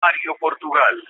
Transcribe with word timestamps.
Mario 0.00 0.36
Portugal. 0.38 1.02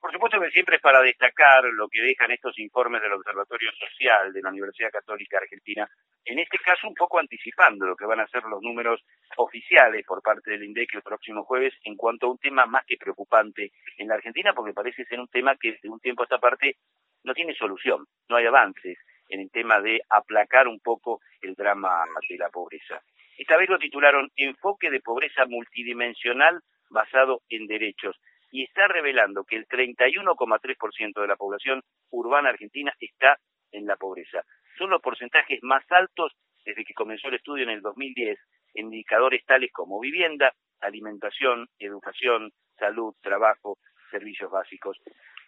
Por 0.00 0.10
supuesto 0.10 0.40
que 0.40 0.50
siempre 0.50 0.76
es 0.76 0.82
para 0.82 1.00
destacar 1.00 1.62
lo 1.64 1.88
que 1.88 2.02
dejan 2.02 2.32
estos 2.32 2.58
informes 2.58 3.02
del 3.02 3.12
Observatorio 3.12 3.70
Social 3.72 4.32
de 4.32 4.42
la 4.42 4.48
Universidad 4.48 4.90
Católica 4.90 5.38
Argentina, 5.38 5.88
en 6.24 6.38
este 6.38 6.58
caso 6.58 6.88
un 6.88 6.94
poco 6.94 7.20
anticipando 7.20 7.86
lo 7.86 7.94
que 7.94 8.06
van 8.06 8.20
a 8.20 8.26
ser 8.26 8.42
los 8.44 8.60
números 8.62 9.04
oficiales 9.36 10.04
por 10.04 10.22
parte 10.22 10.50
del 10.50 10.64
INDEC 10.64 10.94
el 10.94 11.02
próximo 11.02 11.44
jueves 11.44 11.74
en 11.84 11.96
cuanto 11.96 12.26
a 12.26 12.30
un 12.30 12.38
tema 12.38 12.66
más 12.66 12.84
que 12.86 12.96
preocupante 12.96 13.70
en 13.96 14.08
la 14.08 14.14
Argentina, 14.14 14.52
porque 14.54 14.72
parece 14.72 15.04
ser 15.04 15.20
un 15.20 15.28
tema 15.28 15.56
que 15.56 15.78
de 15.80 15.88
un 15.88 16.00
tiempo 16.00 16.22
a 16.22 16.24
esta 16.24 16.38
parte 16.38 16.76
no 17.24 17.34
tiene 17.34 17.54
solución, 17.54 18.04
no 18.28 18.36
hay 18.36 18.46
avances 18.46 18.98
en 19.28 19.40
el 19.40 19.50
tema 19.50 19.80
de 19.80 20.00
aplacar 20.08 20.66
un 20.66 20.80
poco 20.80 21.20
el 21.40 21.54
drama 21.54 22.04
de 22.28 22.38
la 22.38 22.48
pobreza. 22.48 23.00
Esta 23.38 23.56
vez 23.56 23.68
lo 23.68 23.78
titularon 23.78 24.30
Enfoque 24.36 24.90
de 24.90 25.00
pobreza 25.00 25.46
multidimensional 25.46 26.60
basado 26.90 27.40
en 27.48 27.66
derechos 27.66 28.16
y 28.50 28.64
está 28.64 28.86
revelando 28.86 29.44
que 29.44 29.56
el 29.56 29.66
31,3% 29.66 31.20
de 31.20 31.26
la 31.26 31.36
población 31.36 31.82
urbana 32.10 32.50
argentina 32.50 32.92
está 33.00 33.38
en 33.72 33.86
la 33.86 33.96
pobreza. 33.96 34.42
Son 34.76 34.90
los 34.90 35.00
porcentajes 35.00 35.60
más 35.62 35.84
altos 35.90 36.32
desde 36.64 36.84
que 36.84 36.94
comenzó 36.94 37.28
el 37.28 37.34
estudio 37.34 37.64
en 37.64 37.70
el 37.70 37.80
2010 37.80 38.38
en 38.74 38.86
indicadores 38.86 39.44
tales 39.44 39.70
como 39.72 40.00
vivienda, 40.00 40.52
alimentación, 40.80 41.68
educación, 41.78 42.52
salud, 42.78 43.14
trabajo, 43.22 43.78
servicios 44.10 44.50
básicos. 44.50 44.98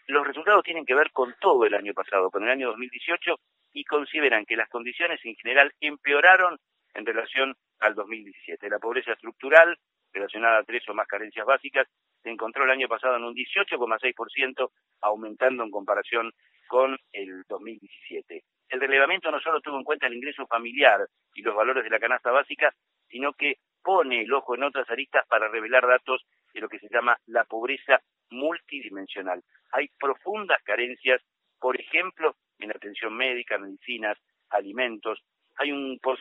Los 0.06 0.26
resultados 0.26 0.64
tienen 0.64 0.84
que 0.84 0.94
ver 0.94 1.10
con 1.12 1.34
todo 1.40 1.64
el 1.64 1.74
año 1.74 1.94
pasado, 1.94 2.30
con 2.30 2.44
el 2.44 2.50
año 2.50 2.68
2018, 2.68 3.36
y 3.72 3.84
consideran 3.84 4.44
que 4.44 4.56
las 4.56 4.68
condiciones 4.68 5.20
en 5.24 5.34
general 5.36 5.72
empeoraron 5.80 6.58
en 6.94 7.06
relación 7.06 7.54
al 7.80 7.94
2017. 7.94 8.68
La 8.68 8.78
pobreza 8.78 9.12
estructural, 9.12 9.76
relacionada 10.12 10.58
a 10.58 10.64
tres 10.64 10.88
o 10.88 10.94
más 10.94 11.06
carencias 11.06 11.44
básicas, 11.46 11.88
se 12.22 12.30
encontró 12.30 12.64
el 12.64 12.70
año 12.70 12.88
pasado 12.88 13.16
en 13.16 13.24
un 13.24 13.34
18,6%, 13.34 14.70
aumentando 15.02 15.62
en 15.62 15.70
comparación 15.70 16.32
con 16.68 16.96
el 17.12 17.42
2017. 17.48 18.42
El 18.68 18.80
relevamiento 18.80 19.30
no 19.30 19.40
solo 19.40 19.60
tuvo 19.60 19.76
en 19.76 19.84
cuenta 19.84 20.06
el 20.06 20.14
ingreso 20.14 20.46
familiar 20.46 21.06
y 21.34 21.42
los 21.42 21.54
valores 21.54 21.84
de 21.84 21.90
la 21.90 22.00
canasta 22.00 22.30
básica, 22.30 22.74
sino 23.08 23.34
que 23.34 23.58
pone 23.82 24.22
el 24.22 24.32
ojo 24.32 24.54
en 24.54 24.64
otras 24.64 24.88
aristas 24.90 25.26
para 25.28 25.48
revelar 25.48 25.86
datos 25.86 26.24
de 26.54 26.60
lo 26.60 26.68
que 26.68 26.78
se 26.78 26.88
llama 26.88 27.18
la 27.26 27.44
pobreza 27.44 28.00
multidimensional. 28.30 29.42
Hay 29.72 29.88
profundas 29.98 30.62
carencias, 30.64 31.20
por 31.60 31.78
ejemplo, 31.78 32.36
en 32.58 32.70
atención 32.70 33.14
médica, 33.14 33.58
medicinas, 33.58 34.16
alimentos. 34.50 35.22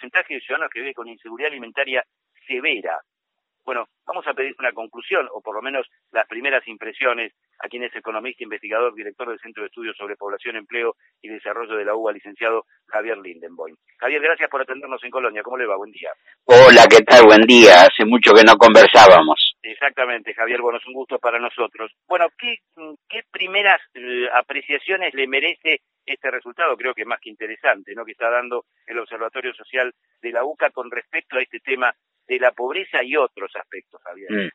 Porcentaje 0.03 0.33
de 0.33 0.41
ciudadanos 0.41 0.69
que 0.69 0.81
vive 0.81 0.93
con 0.93 1.07
inseguridad 1.07 1.49
alimentaria 1.49 2.03
severa, 2.45 2.99
bueno, 3.63 3.85
vamos 4.05 4.27
a 4.27 4.33
pedir 4.33 4.53
una 4.59 4.73
conclusión, 4.73 5.29
o 5.33 5.39
por 5.39 5.55
lo 5.55 5.61
menos 5.61 5.87
las 6.11 6.27
primeras 6.27 6.67
impresiones, 6.67 7.31
a 7.59 7.69
quien 7.69 7.83
es 7.83 7.95
economista, 7.95 8.43
investigador, 8.43 8.93
director 8.93 9.29
del 9.29 9.39
Centro 9.39 9.63
de 9.63 9.67
Estudios 9.67 9.95
sobre 9.95 10.17
Población, 10.17 10.57
Empleo 10.57 10.97
y 11.21 11.29
Desarrollo 11.29 11.77
de 11.77 11.85
la 11.85 11.95
UBA, 11.95 12.11
licenciado 12.11 12.65
Javier 12.87 13.17
Lindenboim. 13.17 13.77
Javier, 13.97 14.21
gracias 14.21 14.49
por 14.49 14.61
atendernos 14.61 15.01
en 15.05 15.09
Colonia. 15.09 15.41
¿Cómo 15.41 15.55
le 15.55 15.67
va? 15.67 15.77
Buen 15.77 15.91
día. 15.91 16.09
Hola, 16.43 16.83
¿qué 16.89 17.01
tal? 17.05 17.23
Buen 17.23 17.43
día. 17.43 17.83
Hace 17.83 18.03
mucho 18.03 18.33
que 18.33 18.43
no 18.43 18.57
conversábamos. 18.57 19.52
Exactamente, 19.63 20.33
Javier. 20.33 20.61
Bueno, 20.61 20.77
es 20.77 20.85
un 20.85 20.93
gusto 20.93 21.17
para 21.19 21.39
nosotros. 21.39 21.91
Bueno, 22.05 22.27
¿qué, 22.37 22.57
qué 23.07 23.21
primeras 23.31 23.79
eh, 23.93 24.27
apreciaciones 24.33 25.13
le 25.13 25.25
merece 25.25 25.79
este 26.05 26.29
resultado? 26.29 26.75
Creo 26.75 26.93
que 26.93 27.03
es 27.03 27.07
más 27.07 27.21
que 27.21 27.29
interesante, 27.29 27.93
¿no? 27.95 28.03
Que 28.03 28.11
está 28.11 28.29
dando 28.29 28.65
el 28.85 28.99
Observatorio 28.99 29.53
Social 29.53 29.93
de 30.21 30.31
la 30.31 30.43
UCA 30.43 30.69
con 30.71 30.91
respecto 30.91 31.37
a 31.37 31.41
este 31.41 31.61
tema 31.61 31.93
de 32.27 32.39
la 32.39 32.51
pobreza 32.51 33.01
y 33.03 33.15
otros 33.15 33.51
aspectos, 33.55 34.01
Javier. 34.03 34.31
Mm. 34.31 34.49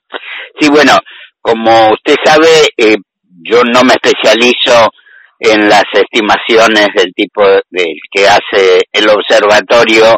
Sí, 0.61 0.71
bueno, 0.71 0.93
como 1.41 1.93
usted 1.93 2.17
sabe, 2.23 2.69
eh, 2.77 2.97
yo 3.43 3.63
no 3.65 3.85
me 3.85 3.95
especializo 3.95 4.91
en 5.39 5.69
las 5.69 5.85
estimaciones 5.93 6.89
del 6.95 7.15
tipo 7.15 7.43
del 7.71 7.97
que 8.11 8.27
hace 8.27 8.81
el 8.93 9.09
observatorio, 9.09 10.17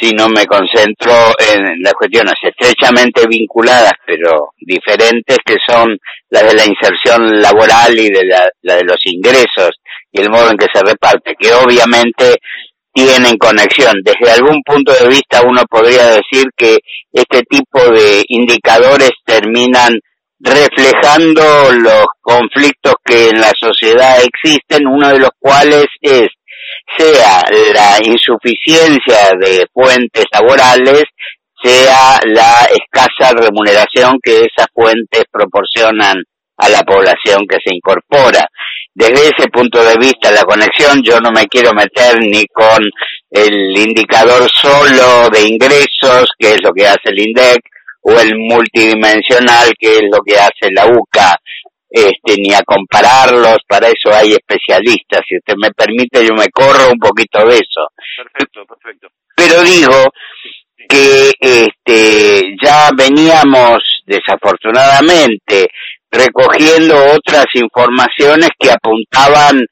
sino 0.00 0.28
me 0.28 0.46
concentro 0.46 1.12
en 1.38 1.82
las 1.82 1.92
cuestiones 1.94 2.34
estrechamente 2.42 3.26
vinculadas, 3.28 3.92
pero 4.06 4.50
diferentes, 4.58 5.38
que 5.44 5.56
son 5.66 5.96
las 6.30 6.46
de 6.46 6.54
la 6.54 6.64
inserción 6.66 7.40
laboral 7.40 7.98
y 7.98 8.10
de 8.10 8.24
la, 8.24 8.48
la 8.62 8.76
de 8.76 8.84
los 8.84 8.98
ingresos 9.04 9.70
y 10.12 10.20
el 10.20 10.30
modo 10.30 10.50
en 10.50 10.56
que 10.56 10.66
se 10.72 10.82
reparte, 10.82 11.34
que 11.38 11.52
obviamente 11.52 12.36
tienen 12.92 13.36
conexión. 13.36 13.94
Desde 14.04 14.32
algún 14.32 14.62
punto 14.64 14.92
de 14.92 15.08
vista 15.08 15.42
uno 15.44 15.62
podría 15.68 16.06
decir 16.06 16.44
que 16.56 16.78
este 17.12 17.42
tipo 17.42 17.80
de 17.90 18.22
indicadores 18.28 19.10
terminan 19.24 19.98
reflejando 20.38 21.72
los 21.72 22.06
conflictos 22.20 22.94
que 23.04 23.30
en 23.30 23.40
la 23.40 23.50
sociedad 23.58 24.18
existen, 24.22 24.86
uno 24.86 25.08
de 25.08 25.18
los 25.18 25.30
cuales 25.38 25.86
es 26.00 26.28
sea 26.96 27.42
la 27.72 27.98
insuficiencia 28.04 29.30
de 29.40 29.66
fuentes 29.72 30.24
laborales, 30.32 31.04
sea 31.62 32.18
la 32.26 32.66
escasa 32.70 33.32
remuneración 33.34 34.18
que 34.22 34.40
esas 34.40 34.66
fuentes 34.72 35.24
proporcionan 35.30 36.22
a 36.56 36.68
la 36.68 36.82
población 36.82 37.46
que 37.48 37.58
se 37.64 37.74
incorpora. 37.74 38.46
Desde 38.94 39.28
ese 39.28 39.48
punto 39.52 39.82
de 39.82 39.96
vista, 39.96 40.30
la 40.30 40.42
conexión, 40.42 41.02
yo 41.02 41.18
no 41.20 41.30
me 41.32 41.46
quiero 41.46 41.72
meter 41.72 42.16
ni 42.20 42.44
con 42.46 42.88
el 43.30 43.76
indicador 43.76 44.48
solo 44.52 45.28
de 45.30 45.48
ingresos, 45.48 46.30
que 46.38 46.52
es 46.52 46.62
lo 46.62 46.72
que 46.72 46.86
hace 46.86 47.00
el 47.06 47.18
INDEC, 47.18 47.60
o 48.02 48.12
el 48.20 48.36
multidimensional, 48.36 49.72
que 49.78 49.96
es 49.96 50.02
lo 50.12 50.22
que 50.24 50.36
hace 50.36 50.70
la 50.72 50.86
UCA, 50.86 51.36
este, 51.94 52.34
ni 52.38 52.52
a 52.52 52.62
compararlos, 52.64 53.58
para 53.68 53.86
eso 53.86 54.12
hay 54.12 54.32
especialistas. 54.32 55.20
Si 55.28 55.36
usted 55.36 55.54
me 55.56 55.70
permite, 55.70 56.26
yo 56.26 56.34
me 56.34 56.48
corro 56.48 56.90
un 56.92 56.98
poquito 56.98 57.46
de 57.46 57.54
eso. 57.54 57.86
Perfecto, 58.16 58.64
perfecto. 58.66 59.06
Pero 59.36 59.62
digo 59.62 60.12
que 60.88 61.30
este, 61.38 62.56
ya 62.60 62.90
veníamos, 62.96 63.78
desafortunadamente, 64.06 65.68
recogiendo 66.10 66.96
otras 67.14 67.46
informaciones 67.54 68.48
que 68.58 68.72
apuntaban 68.72 69.64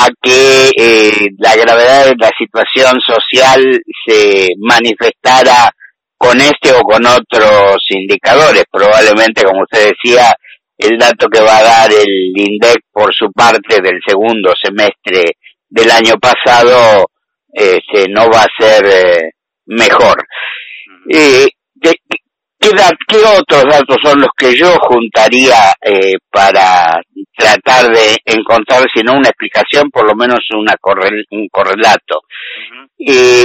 a 0.00 0.08
que 0.22 0.70
eh, 0.74 1.28
la 1.36 1.54
gravedad 1.54 2.06
de 2.06 2.16
la 2.18 2.30
situación 2.38 2.98
social 3.06 3.62
se 4.06 4.48
manifestara 4.56 5.70
con 6.16 6.40
este 6.40 6.72
o 6.72 6.80
con 6.80 7.04
otros 7.06 7.76
indicadores. 7.90 8.64
Probablemente, 8.70 9.44
como 9.44 9.62
usted 9.62 9.92
decía, 9.92 10.32
el 10.78 10.96
dato 10.96 11.26
que 11.28 11.40
va 11.40 11.58
a 11.58 11.62
dar 11.62 11.90
el 11.92 12.32
INDEC 12.34 12.84
por 12.92 13.12
su 13.12 13.30
parte 13.32 13.80
del 13.82 14.00
segundo 14.06 14.52
semestre 14.62 15.36
del 15.68 15.90
año 15.90 16.14
pasado 16.20 17.10
este, 17.52 18.08
no 18.08 18.28
va 18.30 18.42
a 18.42 18.62
ser 18.62 18.86
eh, 18.86 19.30
mejor. 19.66 20.24
Eh, 21.10 21.48
¿Qué, 21.80 21.92
otros 22.68 23.64
datos 23.64 23.96
son 24.02 24.20
los 24.20 24.30
que 24.36 24.54
yo 24.56 24.74
juntaría 24.80 25.72
eh, 25.80 26.14
para 26.30 27.00
tratar 27.36 27.90
de 27.94 28.16
encontrar, 28.24 28.84
si 28.92 29.02
no 29.02 29.14
una 29.14 29.28
explicación, 29.28 29.90
por 29.90 30.06
lo 30.06 30.14
menos 30.14 30.40
una 30.52 30.74
un 31.30 31.48
correlato? 31.48 32.22
eh, 32.98 33.44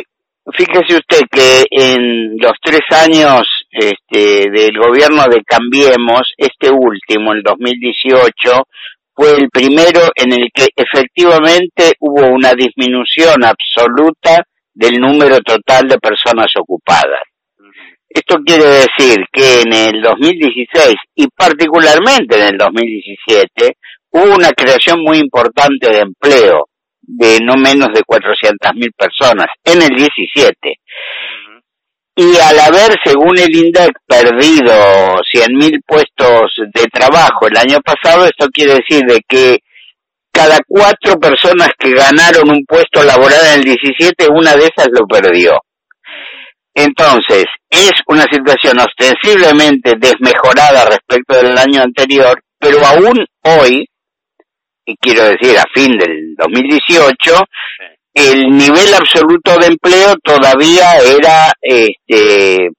fíjese 0.52 0.98
usted 0.98 1.22
que 1.32 1.64
en 1.70 2.38
los 2.38 2.54
tres 2.62 2.82
años 2.92 3.44
este, 3.74 4.50
del 4.52 4.78
gobierno 4.78 5.24
de 5.28 5.42
Cambiemos, 5.44 6.34
este 6.38 6.70
último, 6.70 7.34
el 7.34 7.42
2018, 7.44 8.64
fue 9.16 9.32
el 9.34 9.50
primero 9.50 10.02
en 10.16 10.34
el 10.34 10.50
que 10.54 10.68
efectivamente 10.76 11.94
hubo 12.00 12.28
una 12.28 12.54
disminución 12.54 13.44
absoluta 13.44 14.44
del 14.74 15.00
número 15.00 15.40
total 15.40 15.88
de 15.88 15.98
personas 15.98 16.48
ocupadas. 16.60 17.22
Esto 18.10 18.38
quiere 18.46 18.66
decir 18.66 19.26
que 19.32 19.62
en 19.62 19.74
el 19.74 20.02
2016 20.02 20.96
y 21.16 21.28
particularmente 21.36 22.38
en 22.38 22.44
el 22.44 22.58
2017 22.58 23.78
hubo 24.12 24.36
una 24.36 24.52
creación 24.52 25.02
muy 25.02 25.18
importante 25.18 25.90
de 25.90 26.00
empleo 26.00 26.68
de 27.02 27.40
no 27.42 27.56
menos 27.56 27.90
de 27.94 28.02
400.000 28.02 28.92
personas 28.96 29.48
en 29.64 29.82
el 29.82 29.90
17. 29.90 30.56
Y 32.16 32.38
al 32.38 32.60
haber, 32.60 32.96
según 33.04 33.38
el 33.40 33.56
INDEC, 33.56 33.92
perdido 34.06 35.18
100.000 35.34 35.82
puestos 35.86 36.54
de 36.74 36.84
trabajo 36.88 37.48
el 37.48 37.58
año 37.58 37.80
pasado, 37.82 38.26
esto 38.26 38.48
quiere 38.54 38.76
decir 38.76 39.02
de 39.08 39.20
que 39.28 39.58
cada 40.32 40.60
cuatro 40.68 41.20
personas 41.20 41.70
que 41.78 41.92
ganaron 41.92 42.50
un 42.50 42.66
puesto 42.68 43.04
laboral 43.04 43.40
en 43.48 43.60
el 43.60 43.64
17, 43.64 44.28
una 44.32 44.56
de 44.56 44.66
esas 44.66 44.90
lo 44.92 45.08
perdió. 45.08 45.60
Entonces, 46.76 47.46
es 47.70 47.92
una 48.08 48.26
situación 48.32 48.78
ostensiblemente 48.80 49.94
desmejorada 49.98 50.86
respecto 50.86 51.36
del 51.36 51.58
año 51.58 51.82
anterior, 51.82 52.42
pero 52.60 52.84
aún 52.86 53.26
hoy, 53.44 53.88
y 54.86 54.98
quiero 54.98 55.24
decir 55.26 55.58
a 55.58 55.64
fin 55.74 55.98
del 55.98 56.36
2018, 56.38 57.40
el 58.14 58.50
nivel 58.50 58.94
absoluto 58.94 59.58
de 59.58 59.68
empleo 59.68 60.16
todavía 60.24 60.86
era 61.00 61.52
este, 61.62 62.70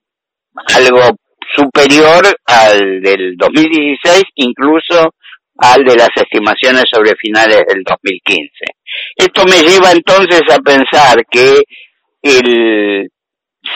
algo 0.75 1.17
superior 1.55 2.25
al 2.47 3.01
del 3.03 3.37
2016, 3.37 4.23
incluso 4.37 5.15
al 5.59 5.85
de 5.85 5.97
las 5.97 6.11
estimaciones 6.17 6.85
sobre 6.93 7.15
finales 7.17 7.63
del 7.69 7.83
2015. 7.85 8.51
Esto 9.17 9.45
me 9.45 9.63
lleva 9.63 9.93
entonces 9.93 10.43
a 10.51 10.59
pensar 10.59 11.25
que 11.31 11.63
el 12.23 13.09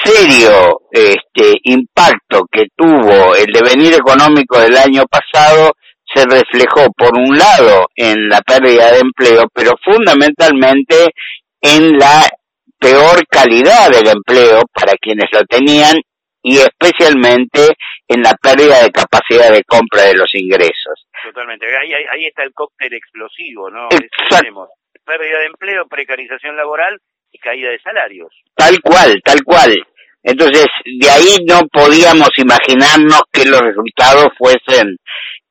serio 0.05 0.81
este, 0.91 1.59
impacto 1.65 2.47
que 2.51 2.67
tuvo 2.77 3.35
el 3.35 3.47
devenir 3.53 3.95
económico 3.95 4.61
del 4.61 4.77
año 4.77 5.05
pasado 5.07 5.73
se 6.15 6.25
reflejó 6.25 6.91
por 6.97 7.17
un 7.17 7.37
lado 7.37 7.87
en 7.95 8.29
la 8.29 8.41
pérdida 8.41 8.93
de 8.93 9.01
empleo, 9.01 9.45
pero 9.53 9.73
fundamentalmente 9.85 11.11
en 11.61 11.99
la 11.99 12.29
peor 12.79 13.27
calidad 13.29 13.91
del 13.91 14.09
empleo 14.09 14.63
para 14.73 14.93
quienes 15.01 15.27
lo 15.33 15.45
tenían 15.45 15.97
y 16.43 16.59
especialmente 16.59 17.77
en 18.07 18.23
la 18.23 18.33
pérdida 18.41 18.83
de 18.83 18.91
capacidad 18.91 19.51
de 19.51 19.65
compra 19.65 20.05
de 20.05 20.15
los 20.15 20.33
ingresos. 20.35 21.07
Totalmente. 21.23 21.67
Ahí, 21.77 21.93
ahí, 21.93 22.27
está 22.27 22.45
el 22.45 22.53
cóctel 22.55 22.95
explosivo, 22.95 23.71
¿no? 23.71 23.89
Exacto. 23.91 24.69
Pérdida 25.05 25.41
de 25.41 25.47
empleo, 25.47 25.87
precarización 25.89 26.57
laboral 26.57 26.99
y 27.33 27.39
caída 27.39 27.71
de 27.71 27.81
salarios. 27.81 28.31
Tal 28.55 28.81
cual, 28.81 29.21
tal 29.25 29.43
cual. 29.43 29.85
Entonces, 30.23 30.67
de 30.85 31.11
ahí 31.11 31.37
no 31.47 31.61
podíamos 31.73 32.31
imaginarnos 32.37 33.23
que 33.33 33.45
los 33.45 33.61
resultados 33.61 34.29
fuesen 34.37 34.97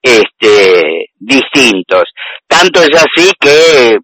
este, 0.01 1.09
distintos. 1.15 2.03
Tanto 2.47 2.81
es 2.81 2.95
así 2.95 3.31
que 3.39 3.97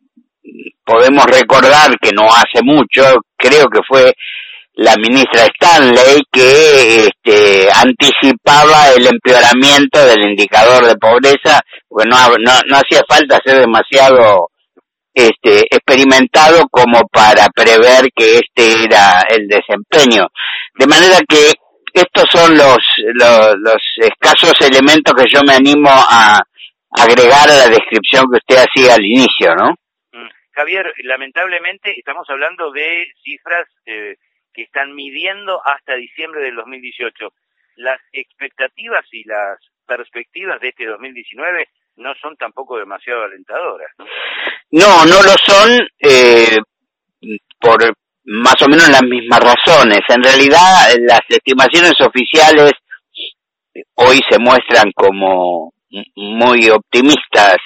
podemos 0.85 1.25
recordar 1.25 1.97
que 2.01 2.11
no 2.11 2.27
hace 2.27 2.63
mucho, 2.63 3.21
creo 3.37 3.67
que 3.67 3.79
fue 3.87 4.13
la 4.75 4.95
ministra 4.95 5.45
Stanley 5.45 6.23
que 6.31 7.05
este, 7.05 7.67
anticipaba 7.71 8.89
el 8.95 9.07
empeoramiento 9.07 10.03
del 10.05 10.29
indicador 10.31 10.85
de 10.85 10.95
pobreza, 10.95 11.61
porque 11.87 12.09
no, 12.09 12.17
no, 12.39 12.51
no 12.67 12.77
hacía 12.77 13.01
falta 13.07 13.39
ser 13.45 13.59
demasiado 13.59 14.49
este, 15.13 15.59
experimentado 15.69 16.67
como 16.71 17.01
para 17.11 17.47
prever 17.49 18.09
que 18.15 18.39
este 18.39 18.85
era 18.85 19.23
el 19.29 19.47
desempeño. 19.47 20.27
De 20.75 20.87
manera 20.87 21.19
que 21.27 21.51
estos 21.93 22.25
son 22.31 22.57
los, 22.57 22.77
los, 23.13 23.55
los 23.59 23.81
escasos 23.97 24.53
elementos 24.61 25.13
que 25.13 25.29
yo 25.31 25.41
me 25.45 25.53
animo 25.53 25.91
a 25.91 26.39
agregar 26.97 27.49
a 27.49 27.57
la 27.57 27.69
descripción 27.69 28.25
que 28.31 28.37
usted 28.37 28.65
hacía 28.65 28.95
al 28.95 29.05
inicio, 29.05 29.53
¿no? 29.55 29.75
Javier, 30.53 30.93
lamentablemente 31.03 31.97
estamos 31.97 32.29
hablando 32.29 32.71
de 32.71 33.07
cifras 33.23 33.67
eh, 33.85 34.15
que 34.53 34.63
están 34.63 34.93
midiendo 34.93 35.59
hasta 35.65 35.95
diciembre 35.95 36.41
del 36.41 36.55
2018. 36.55 37.33
Las 37.77 37.99
expectativas 38.11 39.03
y 39.11 39.23
las 39.27 39.57
perspectivas 39.87 40.61
de 40.61 40.69
este 40.69 40.85
2019 40.85 41.67
no 41.95 42.13
son 42.21 42.35
tampoco 42.37 42.77
demasiado 42.77 43.23
alentadoras. 43.23 43.91
No, 44.71 45.05
no, 45.05 45.21
lo 45.23 45.35
son 45.43 45.87
eh, 45.99 46.57
por 47.59 47.93
más 48.25 48.55
o 48.61 48.67
menos 48.69 48.89
las 48.89 49.03
mismas 49.03 49.39
razones. 49.39 49.99
En 50.07 50.23
realidad, 50.23 50.89
las 50.99 51.21
estimaciones 51.29 51.93
oficiales 51.99 52.71
hoy 53.95 54.19
se 54.29 54.39
muestran 54.39 54.91
como 54.93 55.73
muy 56.15 56.69
optimistas 56.69 57.57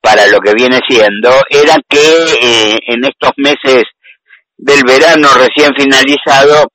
para 0.00 0.26
lo 0.26 0.40
que 0.40 0.54
viene 0.54 0.80
siendo, 0.88 1.30
era 1.50 1.76
que 1.88 1.98
eh, 2.42 2.78
en 2.86 3.04
estos 3.04 3.32
meses 3.36 3.84
del 4.56 4.82
verano 4.84 5.28
recién 5.36 5.72
finalizado 5.76 6.68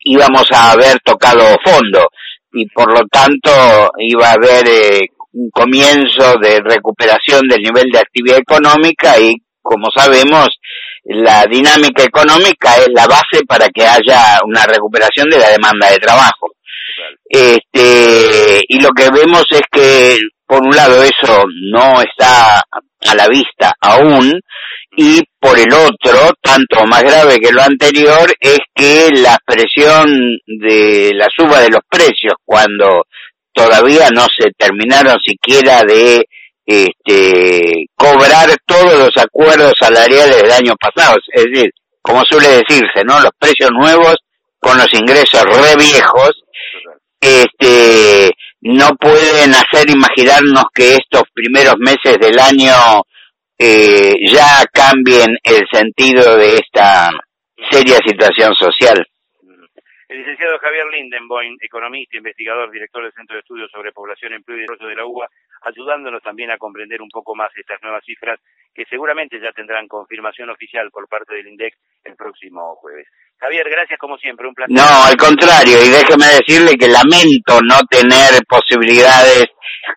íbamos 0.00 0.50
a 0.52 0.72
haber 0.72 0.98
tocado 1.00 1.56
fondo 1.64 2.08
y 2.52 2.66
por 2.68 2.92
lo 2.92 3.06
tanto 3.08 3.50
iba 3.98 4.28
a 4.28 4.32
haber 4.32 4.66
eh, 4.68 5.00
un 5.32 5.50
comienzo 5.50 6.38
de 6.40 6.60
recuperación 6.60 7.46
del 7.48 7.60
nivel 7.60 7.90
de 7.90 7.98
actividad 7.98 8.38
económica 8.38 9.18
y 9.18 9.34
como 9.62 9.88
sabemos 9.94 10.48
la 11.04 11.44
dinámica 11.46 12.04
económica 12.04 12.76
es 12.76 12.88
la 12.94 13.06
base 13.06 13.44
para 13.46 13.68
que 13.68 13.82
haya 13.86 14.40
una 14.44 14.64
recuperación 14.66 15.28
de 15.30 15.38
la 15.38 15.50
demanda 15.50 15.90
de 15.90 15.98
trabajo. 15.98 16.48
Este, 17.28 18.60
y 18.68 18.80
lo 18.80 18.90
que 18.90 19.10
vemos 19.10 19.44
es 19.50 19.62
que 19.70 20.18
por 20.48 20.62
un 20.62 20.74
lado 20.74 21.02
eso 21.02 21.44
no 21.70 22.00
está 22.00 22.58
a 22.60 23.14
la 23.14 23.28
vista 23.28 23.72
aún 23.80 24.40
y 24.96 25.20
por 25.38 25.56
el 25.58 25.72
otro, 25.72 26.32
tanto 26.42 26.84
más 26.86 27.02
grave 27.02 27.38
que 27.38 27.52
lo 27.52 27.62
anterior, 27.62 28.32
es 28.40 28.58
que 28.74 29.10
la 29.12 29.38
presión 29.46 30.08
de 30.46 31.12
la 31.14 31.28
suba 31.36 31.60
de 31.60 31.68
los 31.68 31.82
precios 31.88 32.34
cuando 32.44 33.04
todavía 33.52 34.08
no 34.12 34.26
se 34.36 34.50
terminaron 34.56 35.16
siquiera 35.24 35.82
de 35.84 36.24
este, 36.66 37.86
cobrar 37.94 38.48
todos 38.66 38.98
los 38.98 39.12
acuerdos 39.16 39.74
salariales 39.78 40.42
del 40.42 40.52
año 40.52 40.74
pasado, 40.76 41.16
es 41.32 41.44
decir, 41.44 41.70
como 42.02 42.22
suele 42.24 42.48
decirse, 42.48 43.04
¿no? 43.04 43.20
Los 43.20 43.32
precios 43.38 43.70
nuevos 43.70 44.16
con 44.58 44.76
los 44.78 44.92
ingresos 44.94 45.44
re 45.44 45.76
viejos, 45.76 46.32
este, 47.20 47.77
no 48.68 48.88
pueden 49.00 49.54
hacer 49.54 49.88
imaginarnos 49.88 50.64
que 50.74 50.96
estos 50.96 51.22
primeros 51.32 51.76
meses 51.78 52.18
del 52.20 52.38
año 52.38 53.02
eh, 53.58 54.14
ya 54.30 54.62
cambien 54.70 55.38
el 55.42 55.66
sentido 55.72 56.36
de 56.36 56.56
esta 56.56 57.08
seria 57.70 57.96
situación 58.06 58.54
social. 58.54 59.06
El 60.08 60.20
licenciado 60.20 60.58
Javier 60.58 60.86
Lindenboim, 60.86 61.58
economista, 61.60 62.16
investigador, 62.16 62.70
director 62.70 63.02
del 63.02 63.12
Centro 63.12 63.34
de 63.36 63.40
Estudios 63.40 63.70
sobre 63.70 63.92
Población, 63.92 64.32
Empleo 64.32 64.56
y 64.56 64.60
Desarrollo 64.62 64.88
de 64.88 64.96
la 64.96 65.04
UBA, 65.04 65.28
ayudándonos 65.68 66.22
también 66.22 66.50
a 66.50 66.56
comprender 66.56 67.02
un 67.02 67.10
poco 67.10 67.34
más 67.34 67.50
estas 67.54 67.76
nuevas 67.82 68.02
cifras 68.06 68.40
que 68.74 68.86
seguramente 68.88 69.38
ya 69.38 69.52
tendrán 69.52 69.86
confirmación 69.86 70.48
oficial 70.48 70.88
por 70.90 71.06
parte 71.08 71.34
del 71.34 71.48
INDEC 71.48 71.74
el 72.04 72.16
próximo 72.16 72.76
jueves. 72.76 73.06
Javier, 73.36 73.68
gracias 73.68 73.98
como 73.98 74.16
siempre, 74.16 74.48
un 74.48 74.54
placer. 74.54 74.74
No, 74.74 75.04
al 75.04 75.16
contrario, 75.18 75.76
y 75.76 75.90
déjeme 75.92 76.40
decirle 76.40 76.72
que 76.80 76.88
lamento 76.88 77.60
no 77.68 77.76
tener 77.90 78.40
posibilidades 78.48 79.44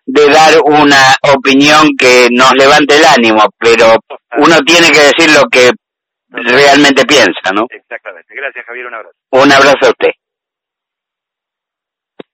de 0.04 0.28
dar 0.28 0.60
una 0.66 1.16
opinión 1.34 1.88
que 1.98 2.28
nos 2.30 2.52
levante 2.52 2.96
el 2.96 3.04
ánimo, 3.04 3.48
pero 3.58 3.96
uno 4.36 4.60
tiene 4.66 4.92
que 4.92 5.08
decir 5.08 5.32
lo 5.32 5.48
que 5.48 5.70
realmente 6.32 7.04
piensa, 7.04 7.52
¿no? 7.54 7.66
Exactamente. 7.68 8.34
Gracias, 8.34 8.64
Javier. 8.64 8.86
Un 8.86 8.94
abrazo. 8.94 9.16
Un 9.30 9.52
abrazo 9.52 9.86
a 9.86 9.90
usted. 9.90 10.10